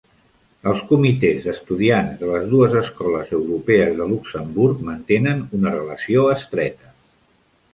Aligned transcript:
Els 0.69 0.79
comitès 0.91 1.43
d'estudiants 1.47 2.15
de 2.21 2.29
les 2.31 2.47
dues 2.53 2.73
Escoles 2.81 3.33
Europees 3.41 3.93
de 4.01 4.09
Luxemburg 4.15 4.83
mantenen 4.89 5.45
una 5.59 5.75
relació 5.77 6.25
estreta. 6.39 6.91